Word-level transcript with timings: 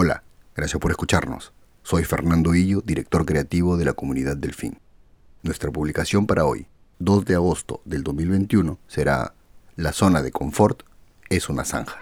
Hola, 0.00 0.22
gracias 0.54 0.80
por 0.80 0.92
escucharnos. 0.92 1.52
Soy 1.82 2.04
Fernando 2.04 2.54
Illo, 2.54 2.82
director 2.82 3.26
creativo 3.26 3.76
de 3.76 3.84
la 3.84 3.94
comunidad 3.94 4.36
Delfín. 4.36 4.78
Nuestra 5.42 5.72
publicación 5.72 6.28
para 6.28 6.44
hoy, 6.44 6.68
2 7.00 7.24
de 7.24 7.34
agosto 7.34 7.82
del 7.84 8.04
2021, 8.04 8.78
será 8.86 9.34
La 9.74 9.92
zona 9.92 10.22
de 10.22 10.30
confort 10.30 10.84
es 11.30 11.48
una 11.48 11.64
zanja. 11.64 11.98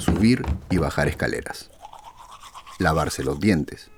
Subir 0.00 0.44
y 0.70 0.78
bajar 0.78 1.06
escaleras. 1.06 1.70
Lavarse 2.80 3.22
los 3.22 3.38
dientes. 3.38 3.92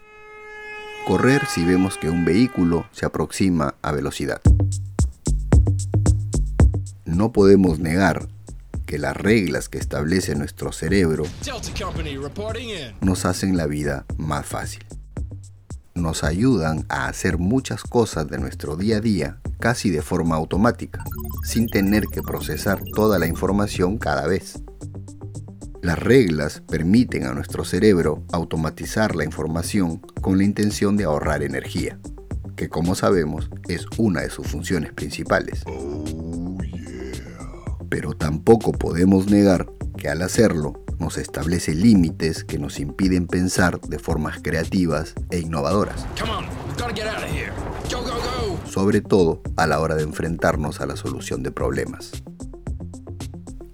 Correr 1.07 1.47
si 1.47 1.65
vemos 1.65 1.97
que 1.97 2.11
un 2.11 2.27
vehículo 2.27 2.85
se 2.93 3.07
aproxima 3.07 3.77
a 3.81 3.93
velocidad. 3.93 4.43
No 7.19 7.33
podemos 7.33 7.81
negar 7.81 8.29
que 8.87 8.97
las 8.97 9.17
reglas 9.17 9.69
que 9.69 9.79
establece 9.79 10.37
nuestro 10.37 10.71
cerebro 10.71 11.25
nos 13.01 13.25
hacen 13.25 13.57
la 13.57 13.67
vida 13.67 14.07
más 14.19 14.47
fácil. 14.47 14.87
Nos 15.97 16.23
ayudan 16.23 16.87
a 16.89 17.09
hacer 17.09 17.37
muchas 17.39 17.83
cosas 17.83 18.29
de 18.29 18.39
nuestro 18.39 18.77
día 18.77 18.99
a 18.99 19.01
día 19.01 19.41
casi 19.59 19.91
de 19.91 20.01
forma 20.01 20.37
automática, 20.37 21.03
sin 21.43 21.67
tener 21.67 22.07
que 22.07 22.23
procesar 22.23 22.81
toda 22.95 23.19
la 23.19 23.27
información 23.27 23.99
cada 23.99 24.29
vez. 24.29 24.63
Las 25.83 25.99
reglas 25.99 26.63
permiten 26.69 27.25
a 27.25 27.35
nuestro 27.35 27.65
cerebro 27.65 28.23
automatizar 28.31 29.17
la 29.17 29.25
información 29.25 29.99
con 30.21 30.39
la 30.39 30.45
intención 30.45 30.97
de 30.97 31.03
ahorrar 31.03 31.43
energía, 31.43 31.99
que 32.55 32.69
como 32.69 32.95
sabemos 32.95 33.51
es 33.67 33.87
una 33.97 34.21
de 34.21 34.31
sus 34.31 34.47
funciones 34.47 34.93
principales. 34.93 35.65
Pero 37.89 38.13
tampoco 38.13 38.73
podemos 38.73 39.31
negar 39.31 39.67
que 39.97 40.09
al 40.09 40.23
hacerlo 40.23 40.85
nos 40.99 41.17
establece 41.17 41.75
límites 41.75 42.45
que 42.45 42.59
nos 42.59 42.81
impiden 42.81 43.27
pensar 43.27 43.81
de 43.81 43.99
formas 43.99 44.39
creativas 44.43 45.15
e 45.31 45.39
innovadoras. 45.39 46.07
Sobre 48.65 49.01
todo 49.01 49.43
a 49.57 49.67
la 49.67 49.81
hora 49.81 49.95
de 49.95 50.03
enfrentarnos 50.03 50.81
a 50.81 50.87
la 50.87 50.97
solución 50.97 51.43
de 51.43 51.51
problemas. 51.51 52.13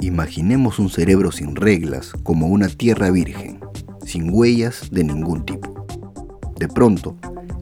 Imaginemos 0.00 0.78
un 0.78 0.90
cerebro 0.90 1.32
sin 1.32 1.56
reglas 1.56 2.12
como 2.22 2.46
una 2.48 2.68
tierra 2.68 3.10
virgen, 3.10 3.60
sin 4.04 4.30
huellas 4.32 4.90
de 4.90 5.04
ningún 5.04 5.44
tipo. 5.46 5.86
De 6.58 6.68
pronto, 6.68 7.16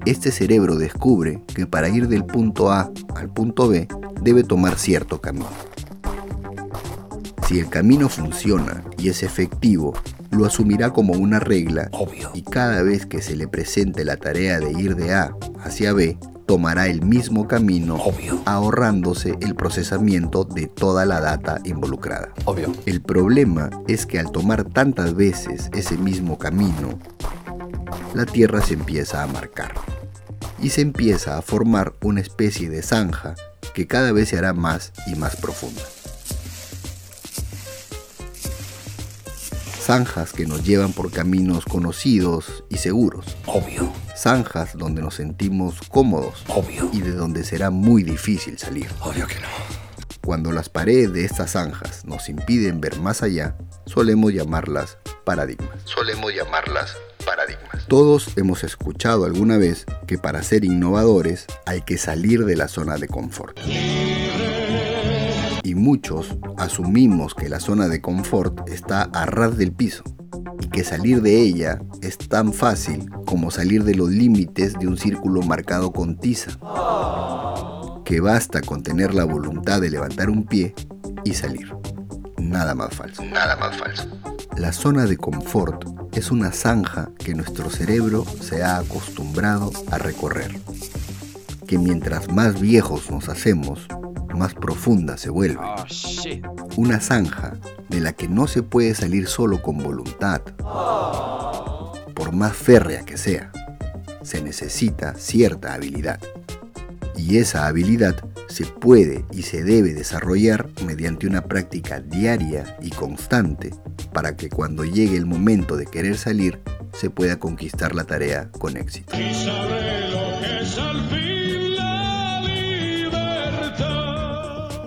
este 0.06 0.32
cerebro 0.32 0.76
descubre 0.76 1.40
que 1.54 1.66
para 1.66 1.88
ir 1.88 2.08
del 2.08 2.24
punto 2.24 2.72
A 2.72 2.90
al 3.14 3.32
punto 3.32 3.68
B 3.68 3.86
debe 4.20 4.42
tomar 4.42 4.76
cierto 4.78 5.20
camino. 5.20 5.71
Si 7.52 7.58
el 7.58 7.68
camino 7.68 8.08
funciona 8.08 8.82
y 8.96 9.10
es 9.10 9.22
efectivo, 9.22 9.92
lo 10.30 10.46
asumirá 10.46 10.88
como 10.88 11.12
una 11.12 11.38
regla 11.38 11.90
y 12.32 12.40
cada 12.40 12.82
vez 12.82 13.04
que 13.04 13.20
se 13.20 13.36
le 13.36 13.46
presente 13.46 14.06
la 14.06 14.16
tarea 14.16 14.58
de 14.58 14.72
ir 14.72 14.96
de 14.96 15.12
A 15.12 15.36
hacia 15.62 15.92
B, 15.92 16.16
tomará 16.46 16.86
el 16.86 17.02
mismo 17.02 17.46
camino, 17.46 17.98
ahorrándose 18.46 19.36
el 19.42 19.54
procesamiento 19.54 20.44
de 20.44 20.66
toda 20.66 21.04
la 21.04 21.20
data 21.20 21.60
involucrada. 21.64 22.30
Obvio. 22.46 22.72
El 22.86 23.02
problema 23.02 23.68
es 23.86 24.06
que 24.06 24.18
al 24.18 24.32
tomar 24.32 24.64
tantas 24.64 25.14
veces 25.14 25.68
ese 25.74 25.98
mismo 25.98 26.38
camino, 26.38 26.98
la 28.14 28.24
Tierra 28.24 28.62
se 28.62 28.72
empieza 28.72 29.22
a 29.22 29.26
marcar 29.26 29.74
y 30.58 30.70
se 30.70 30.80
empieza 30.80 31.36
a 31.36 31.42
formar 31.42 31.92
una 32.02 32.22
especie 32.22 32.70
de 32.70 32.80
zanja 32.80 33.34
que 33.74 33.86
cada 33.86 34.10
vez 34.12 34.30
se 34.30 34.38
hará 34.38 34.54
más 34.54 34.94
y 35.06 35.16
más 35.16 35.36
profunda. 35.36 35.82
Zanjas 39.82 40.32
que 40.32 40.46
nos 40.46 40.62
llevan 40.62 40.92
por 40.92 41.10
caminos 41.10 41.64
conocidos 41.64 42.64
y 42.68 42.76
seguros. 42.76 43.26
Obvio. 43.46 43.92
Zanjas 44.16 44.76
donde 44.76 45.02
nos 45.02 45.14
sentimos 45.14 45.80
cómodos. 45.88 46.44
Obvio. 46.48 46.88
Y 46.92 47.00
de 47.00 47.12
donde 47.12 47.44
será 47.44 47.70
muy 47.70 48.04
difícil 48.04 48.58
salir. 48.58 48.86
Obvio 49.00 49.26
que 49.26 49.40
no. 49.40 49.48
Cuando 50.24 50.52
las 50.52 50.68
paredes 50.68 51.12
de 51.12 51.24
estas 51.24 51.52
zanjas 51.52 52.04
nos 52.04 52.28
impiden 52.28 52.80
ver 52.80 53.00
más 53.00 53.24
allá, 53.24 53.56
solemos 53.86 54.32
llamarlas 54.32 54.98
paradigmas. 55.24 55.70
Solemos 55.84 56.32
llamarlas 56.32 56.96
paradigmas. 57.24 57.86
Todos 57.88 58.28
hemos 58.36 58.62
escuchado 58.62 59.24
alguna 59.24 59.58
vez 59.58 59.84
que 60.06 60.16
para 60.16 60.44
ser 60.44 60.64
innovadores 60.64 61.46
hay 61.66 61.82
que 61.82 61.98
salir 61.98 62.44
de 62.44 62.54
la 62.54 62.68
zona 62.68 62.98
de 62.98 63.08
confort 63.08 63.58
y 65.62 65.74
muchos 65.74 66.36
asumimos 66.56 67.34
que 67.34 67.48
la 67.48 67.60
zona 67.60 67.88
de 67.88 68.00
confort 68.00 68.68
está 68.68 69.02
a 69.02 69.26
ras 69.26 69.56
del 69.56 69.72
piso 69.72 70.02
y 70.60 70.68
que 70.68 70.84
salir 70.84 71.22
de 71.22 71.40
ella 71.40 71.80
es 72.00 72.18
tan 72.18 72.52
fácil 72.52 73.10
como 73.26 73.50
salir 73.50 73.84
de 73.84 73.94
los 73.94 74.10
límites 74.10 74.74
de 74.74 74.88
un 74.88 74.96
círculo 74.96 75.42
marcado 75.42 75.92
con 75.92 76.16
tiza. 76.18 76.58
Que 78.04 78.20
basta 78.20 78.60
con 78.60 78.82
tener 78.82 79.14
la 79.14 79.24
voluntad 79.24 79.80
de 79.80 79.90
levantar 79.90 80.30
un 80.30 80.44
pie 80.44 80.74
y 81.24 81.34
salir. 81.34 81.72
Nada 82.38 82.74
más 82.74 82.94
falso. 82.94 83.22
Nada 83.24 83.56
más 83.56 83.76
falso. 83.76 84.08
La 84.56 84.72
zona 84.72 85.06
de 85.06 85.16
confort 85.16 85.84
es 86.12 86.30
una 86.30 86.52
zanja 86.52 87.10
que 87.18 87.34
nuestro 87.34 87.70
cerebro 87.70 88.24
se 88.40 88.62
ha 88.62 88.78
acostumbrado 88.78 89.70
a 89.90 89.98
recorrer. 89.98 90.58
Que 91.66 91.78
mientras 91.78 92.30
más 92.30 92.60
viejos 92.60 93.10
nos 93.10 93.28
hacemos, 93.28 93.86
más 94.36 94.54
profunda 94.54 95.16
se 95.16 95.30
vuelve. 95.30 95.64
Oh, 95.64 95.84
Una 96.76 97.00
zanja 97.00 97.54
de 97.88 98.00
la 98.00 98.12
que 98.12 98.28
no 98.28 98.46
se 98.46 98.62
puede 98.62 98.94
salir 98.94 99.26
solo 99.26 99.62
con 99.62 99.78
voluntad. 99.78 100.42
Por 102.14 102.32
más 102.32 102.56
férrea 102.56 103.04
que 103.04 103.16
sea, 103.16 103.52
se 104.22 104.42
necesita 104.42 105.14
cierta 105.14 105.74
habilidad. 105.74 106.20
Y 107.16 107.38
esa 107.38 107.66
habilidad 107.66 108.16
se 108.48 108.66
puede 108.66 109.24
y 109.32 109.42
se 109.42 109.62
debe 109.62 109.94
desarrollar 109.94 110.68
mediante 110.84 111.26
una 111.26 111.44
práctica 111.44 112.00
diaria 112.00 112.76
y 112.80 112.90
constante 112.90 113.70
para 114.12 114.36
que 114.36 114.48
cuando 114.48 114.84
llegue 114.84 115.16
el 115.16 115.26
momento 115.26 115.76
de 115.76 115.86
querer 115.86 116.18
salir 116.18 116.60
se 116.92 117.08
pueda 117.08 117.38
conquistar 117.38 117.94
la 117.94 118.04
tarea 118.04 118.50
con 118.58 118.76
éxito. 118.76 119.14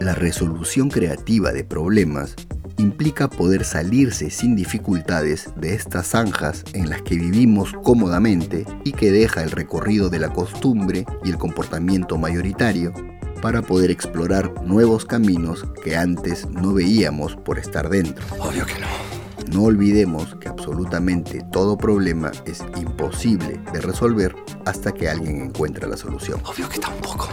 La 0.06 0.14
resolución 0.14 0.90
creativa 0.92 1.52
de 1.52 1.64
problemas 1.64 2.36
implica 2.78 3.28
poder 3.28 3.64
salirse 3.66 4.30
sin 4.30 4.56
dificultades 4.56 5.50
de 5.56 5.74
estas 5.74 6.10
zanjas 6.10 6.64
en 6.74 6.92
las 6.92 7.02
que 7.02 7.16
vivimos 7.16 7.74
cómodamente 7.84 8.68
y 8.84 8.92
que 8.92 9.12
deja 9.12 9.42
el 9.42 9.50
recorrido 9.50 10.12
de 10.12 10.20
la 10.20 10.32
costumbre 10.32 11.08
y 11.24 11.32
el 11.32 11.40
comportamiento 11.40 12.20
mayoritario 12.20 12.94
para 13.42 13.64
poder 13.64 13.90
explorar 13.90 14.54
nuevos 14.64 15.06
caminos 15.06 15.66
que 15.84 15.98
antes 15.98 16.48
no 16.52 16.76
veíamos 16.76 17.36
por 17.38 17.58
estar 17.58 17.90
dentro. 17.90 18.24
Obvio 18.40 18.68
que 18.68 18.80
no. 18.80 19.58
No 19.58 19.64
olvidemos 19.64 20.36
que 20.36 20.50
absolutamente 20.50 21.44
todo 21.52 21.80
problema 21.80 22.32
es 22.46 22.64
imposible 22.78 23.60
de 23.74 23.82
resolver 23.82 24.36
hasta 24.66 24.92
que 24.92 25.10
alguien 25.10 25.42
encuentre 25.42 25.88
la 25.88 25.98
solución. 25.98 26.42
Obvio 26.46 26.70
que 26.70 26.78
tampoco. 26.78 27.30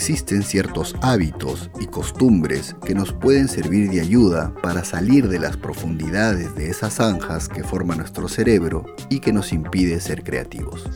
Existen 0.00 0.42
ciertos 0.42 0.96
hábitos 1.02 1.70
y 1.78 1.86
costumbres 1.86 2.74
que 2.86 2.94
nos 2.94 3.12
pueden 3.12 3.48
servir 3.48 3.90
de 3.90 4.00
ayuda 4.00 4.50
para 4.62 4.82
salir 4.82 5.28
de 5.28 5.38
las 5.38 5.58
profundidades 5.58 6.54
de 6.54 6.70
esas 6.70 6.94
zanjas 6.94 7.50
que 7.50 7.62
forma 7.62 7.94
nuestro 7.96 8.26
cerebro 8.26 8.86
y 9.10 9.20
que 9.20 9.34
nos 9.34 9.52
impide 9.52 10.00
ser 10.00 10.24
creativos. 10.24 10.86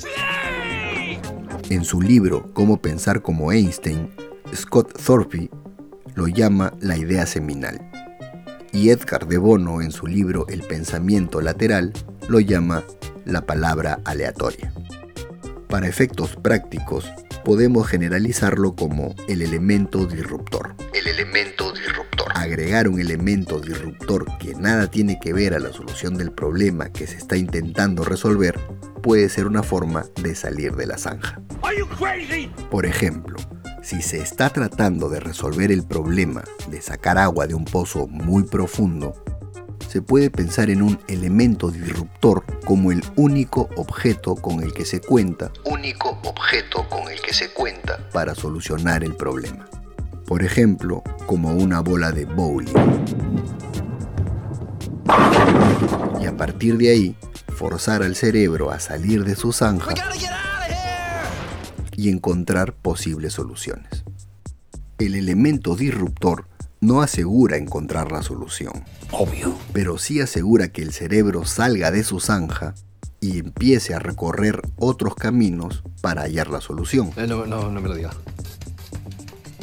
En 1.68 1.84
su 1.84 2.00
libro 2.00 2.50
Cómo 2.54 2.80
pensar 2.80 3.20
como 3.20 3.52
Einstein, 3.52 4.08
Scott 4.54 4.98
Thorpe 4.98 5.50
lo 6.14 6.26
llama 6.26 6.72
la 6.80 6.96
idea 6.96 7.26
seminal. 7.26 7.78
Y 8.72 8.88
Edgar 8.88 9.28
de 9.28 9.36
Bono 9.36 9.82
en 9.82 9.92
su 9.92 10.06
libro 10.06 10.46
El 10.48 10.62
pensamiento 10.62 11.42
lateral 11.42 11.92
lo 12.26 12.40
llama 12.40 12.82
la 13.26 13.44
palabra 13.44 14.00
aleatoria. 14.06 14.72
Para 15.74 15.88
efectos 15.88 16.36
prácticos, 16.36 17.04
podemos 17.44 17.88
generalizarlo 17.88 18.76
como 18.76 19.12
el 19.26 19.42
elemento 19.42 20.06
disruptor. 20.06 20.76
El 20.94 21.08
elemento 21.08 21.72
disruptor. 21.72 22.28
Agregar 22.36 22.86
un 22.86 23.00
elemento 23.00 23.58
disruptor 23.58 24.38
que 24.38 24.54
nada 24.54 24.88
tiene 24.88 25.18
que 25.20 25.32
ver 25.32 25.52
a 25.52 25.58
la 25.58 25.72
solución 25.72 26.16
del 26.16 26.30
problema 26.30 26.90
que 26.90 27.08
se 27.08 27.16
está 27.16 27.36
intentando 27.36 28.04
resolver 28.04 28.60
puede 29.02 29.28
ser 29.28 29.48
una 29.48 29.64
forma 29.64 30.04
de 30.22 30.36
salir 30.36 30.76
de 30.76 30.86
la 30.86 30.96
zanja. 30.96 31.40
Por 32.70 32.86
ejemplo, 32.86 33.36
si 33.82 34.00
se 34.00 34.18
está 34.18 34.50
tratando 34.50 35.08
de 35.08 35.18
resolver 35.18 35.72
el 35.72 35.84
problema 35.84 36.44
de 36.68 36.80
sacar 36.82 37.18
agua 37.18 37.48
de 37.48 37.54
un 37.54 37.64
pozo 37.64 38.06
muy 38.06 38.44
profundo, 38.44 39.24
se 39.94 40.02
puede 40.02 40.28
pensar 40.28 40.70
en 40.70 40.82
un 40.82 40.98
elemento 41.06 41.70
disruptor 41.70 42.44
como 42.66 42.90
el 42.90 43.00
único 43.14 43.70
objeto 43.76 44.34
con 44.34 44.60
el 44.60 44.74
que 44.74 44.84
se 44.84 45.00
cuenta, 45.00 45.52
único 45.66 46.18
objeto 46.24 46.84
con 46.88 47.08
el 47.12 47.20
que 47.20 47.32
se 47.32 47.52
cuenta 47.52 48.00
para 48.12 48.34
solucionar 48.34 49.04
el 49.04 49.14
problema. 49.14 49.66
Por 50.26 50.42
ejemplo, 50.42 51.04
como 51.26 51.54
una 51.54 51.78
bola 51.78 52.10
de 52.10 52.24
bowling. 52.24 52.74
Y 56.20 56.26
a 56.26 56.36
partir 56.36 56.76
de 56.76 56.90
ahí, 56.90 57.16
forzar 57.56 58.02
al 58.02 58.16
cerebro 58.16 58.72
a 58.72 58.80
salir 58.80 59.24
de 59.24 59.36
su 59.36 59.52
zanja 59.52 59.94
y 61.92 62.10
encontrar 62.10 62.74
posibles 62.74 63.34
soluciones. 63.34 64.02
El 64.98 65.14
elemento 65.14 65.76
disruptor 65.76 66.48
no 66.84 67.00
asegura 67.00 67.56
encontrar 67.56 68.12
la 68.12 68.22
solución. 68.22 68.84
Obvio. 69.10 69.54
Pero 69.72 69.98
sí 69.98 70.20
asegura 70.20 70.68
que 70.68 70.82
el 70.82 70.92
cerebro 70.92 71.44
salga 71.44 71.90
de 71.90 72.04
su 72.04 72.20
zanja 72.20 72.74
y 73.20 73.38
empiece 73.38 73.94
a 73.94 73.98
recorrer 73.98 74.60
otros 74.76 75.14
caminos 75.14 75.82
para 76.02 76.22
hallar 76.22 76.50
la 76.50 76.60
solución. 76.60 77.10
Eh, 77.16 77.26
no, 77.26 77.46
no, 77.46 77.70
no 77.70 77.80
me 77.80 77.88
lo 77.88 77.94
digas. 77.94 78.16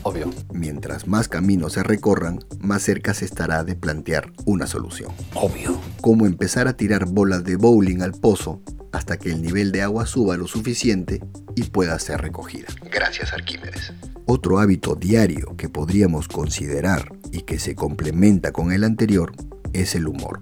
Obvio. 0.04 0.32
Mientras 0.52 1.08
más 1.08 1.28
caminos 1.28 1.74
se 1.74 1.84
recorran, 1.84 2.40
más 2.60 2.82
cerca 2.82 3.14
se 3.14 3.26
estará 3.26 3.64
de 3.64 3.76
plantear 3.76 4.34
una 4.46 4.66
solución. 4.66 5.12
Obvio. 5.36 5.80
Como 6.02 6.26
empezar 6.26 6.68
a 6.68 6.74
tirar 6.74 7.06
bolas 7.06 7.44
de 7.44 7.56
bowling 7.56 8.02
al 8.02 8.14
pozo 8.14 8.62
hasta 8.92 9.18
que 9.18 9.30
el 9.30 9.42
nivel 9.42 9.72
de 9.72 9.82
agua 9.82 10.06
suba 10.06 10.38
lo 10.38 10.48
suficiente 10.48 11.22
y 11.56 11.64
pueda 11.64 11.98
ser 12.00 12.22
recogida. 12.22 12.68
Gracias 12.92 13.34
Arquímedes. 13.34 13.94
Otro 14.26 14.60
hábito 14.60 14.96
diario 14.96 15.56
que 15.58 15.70
podríamos 15.70 16.28
considerar 16.28 17.12
y 17.32 17.42
que 17.42 17.60
se 17.60 17.76
complementa 17.76 18.52
con 18.52 18.72
el 18.72 18.84
anterior 18.84 19.34
es 19.74 19.96
el 19.96 20.08
humor. 20.08 20.42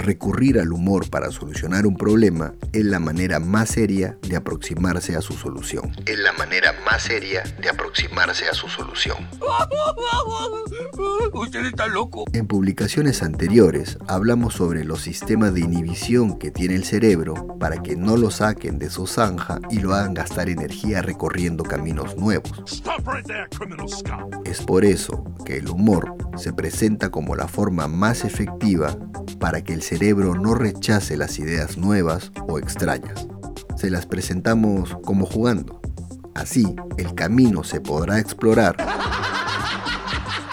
Recurrir 0.00 0.58
al 0.58 0.72
humor 0.72 1.10
para 1.10 1.30
solucionar 1.30 1.86
un 1.86 1.94
problema 1.94 2.54
es 2.72 2.86
la 2.86 2.98
manera 2.98 3.38
más 3.38 3.68
seria 3.68 4.16
de 4.22 4.34
aproximarse 4.34 5.14
a 5.14 5.20
su 5.20 5.34
solución. 5.34 5.92
Es 6.06 6.18
la 6.18 6.32
manera 6.32 6.74
más 6.86 7.02
seria 7.02 7.42
de 7.60 7.68
aproximarse 7.68 8.48
a 8.48 8.54
su 8.54 8.66
solución. 8.68 9.28
Usted 11.34 11.66
está 11.66 11.86
loco. 11.86 12.24
En 12.32 12.46
publicaciones 12.46 13.22
anteriores 13.22 13.98
hablamos 14.08 14.54
sobre 14.54 14.84
los 14.84 15.02
sistemas 15.02 15.52
de 15.52 15.60
inhibición 15.60 16.38
que 16.38 16.50
tiene 16.50 16.76
el 16.76 16.84
cerebro 16.84 17.58
para 17.58 17.82
que 17.82 17.94
no 17.94 18.16
lo 18.16 18.30
saquen 18.30 18.78
de 18.78 18.88
su 18.88 19.06
zanja 19.06 19.60
y 19.68 19.80
lo 19.80 19.94
hagan 19.94 20.14
gastar 20.14 20.48
energía 20.48 21.02
recorriendo 21.02 21.62
caminos 21.62 22.16
nuevos. 22.16 22.82
Es 24.46 24.62
por 24.62 24.86
eso 24.86 25.24
que 25.44 25.58
el 25.58 25.68
humor 25.68 26.14
se 26.38 26.54
presenta 26.54 27.10
como 27.10 27.36
la 27.36 27.48
forma 27.48 27.86
más 27.86 28.24
efectiva 28.24 28.96
para 29.38 29.62
que 29.62 29.72
el 29.72 29.82
cerebro 29.90 30.36
no 30.36 30.54
rechace 30.54 31.16
las 31.16 31.40
ideas 31.40 31.76
nuevas 31.76 32.30
o 32.46 32.60
extrañas. 32.60 33.26
Se 33.76 33.90
las 33.90 34.06
presentamos 34.06 34.96
como 35.04 35.26
jugando. 35.26 35.80
Así, 36.32 36.76
el 36.96 37.12
camino 37.16 37.64
se 37.64 37.80
podrá 37.80 38.20
explorar, 38.20 38.76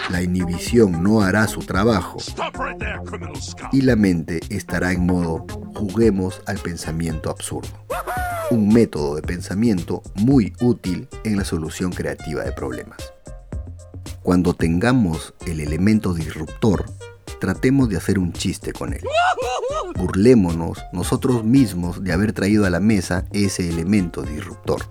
la 0.10 0.24
inhibición 0.24 1.04
no 1.04 1.22
hará 1.22 1.48
su 1.48 1.60
trabajo 1.60 2.18
y 3.72 3.82
la 3.82 3.96
mente 3.96 4.40
estará 4.50 4.92
en 4.92 5.06
modo 5.06 5.46
juguemos 5.76 6.42
al 6.48 6.58
pensamiento 6.58 7.30
absurdo. 7.30 7.86
Un 8.50 8.70
método 8.70 9.18
de 9.18 9.22
pensamiento 9.22 10.02
muy 10.16 10.54
útil 10.62 11.08
en 11.24 11.38
la 11.38 11.46
solución 11.46 11.92
creativa 11.92 12.44
de 12.44 12.54
problemas. 12.54 13.14
Cuando 14.24 14.56
tengamos 14.56 15.36
el 15.46 15.60
elemento 15.60 16.16
disruptor, 16.16 16.86
tratemos 17.40 17.90
de 17.90 17.98
hacer 17.98 18.20
un 18.20 18.34
chiste 18.34 18.74
con 18.74 18.94
él. 18.94 19.04
Burlémonos 19.96 20.80
nosotros 20.94 21.44
mismos 21.44 22.04
de 22.04 22.14
haber 22.14 22.34
traído 22.34 22.66
a 22.66 22.70
la 22.70 22.80
mesa 22.80 23.26
ese 23.32 23.68
elemento 23.70 24.22
disruptor. 24.22 24.90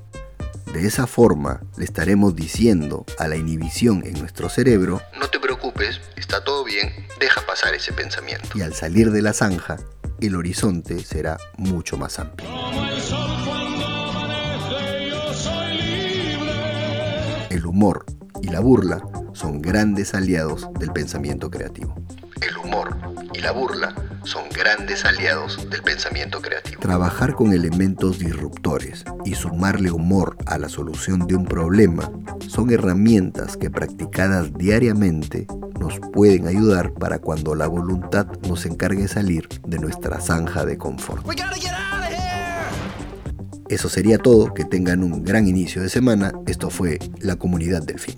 De 0.73 0.87
esa 0.87 1.07
forma 1.07 1.63
le 1.77 1.85
estaremos 1.85 2.35
diciendo 2.35 3.07
a 3.19 3.29
la 3.29 3.37
inhibición 3.37 4.03
en 4.05 4.19
nuestro 4.19 4.49
cerebro, 4.49 5.01
no 5.19 5.29
te 5.29 5.41
preocupes, 5.41 6.01
está 6.17 6.45
todo 6.45 6.65
bien, 6.65 6.93
deja 7.19 7.41
pasar 7.47 7.75
ese 7.75 7.93
pensamiento. 7.93 8.49
Y 8.55 8.63
al 8.63 8.75
salir 8.75 9.11
de 9.11 9.23
la 9.23 9.33
zanja, 9.33 9.79
el 10.21 10.35
horizonte 10.35 11.03
será 11.05 11.39
mucho 11.57 11.97
más 11.97 12.19
amplio. 12.19 12.49
El 17.49 17.65
humor 17.65 18.05
y 18.43 18.49
la 18.49 18.61
burla 18.61 19.03
son 19.33 19.63
grandes 19.63 20.15
aliados 20.15 20.69
del 20.79 20.93
pensamiento 20.93 21.51
creativo. 21.51 21.95
El 22.41 22.57
humor 22.59 22.97
y 23.33 23.41
la 23.41 23.53
burla 23.53 23.95
son 24.25 24.45
grandes 24.51 25.05
aliados 25.05 25.69
del 25.71 25.83
pensamiento 25.83 26.41
creativo. 26.41 26.81
Trabajar 26.81 27.35
con 27.35 27.53
elementos 27.53 28.19
disruptores 28.19 29.05
y 29.25 29.35
sumarle 29.35 29.91
humor 29.91 30.37
a 30.47 30.59
la 30.59 30.69
solución 30.69 31.27
de 31.27 31.37
un 31.37 31.47
problema 31.47 32.11
son 32.49 32.71
herramientas 32.71 33.57
que 33.57 33.71
practicadas 33.71 34.53
diariamente 34.55 35.47
nos 35.79 35.99
pueden 36.13 36.47
ayudar 36.47 36.93
para 36.93 37.19
cuando 37.19 37.55
la 37.55 37.69
voluntad 37.69 38.27
nos 38.49 38.67
encargue 38.67 39.03
de 39.03 39.09
salir 39.09 39.49
de 39.67 39.79
nuestra 39.79 40.21
zanja 40.21 40.65
de 40.65 40.77
confort. 40.77 41.25
Eso 43.69 43.89
sería 43.89 44.19
todo, 44.19 44.55
que 44.55 44.65
tengan 44.65 45.03
un 45.03 45.25
gran 45.25 45.49
inicio 45.49 45.83
de 45.83 45.89
semana. 45.89 46.33
Esto 46.47 46.71
fue 46.71 46.99
La 47.19 47.37
Comunidad 47.37 47.83
del 47.83 47.99
Fin. 47.99 48.17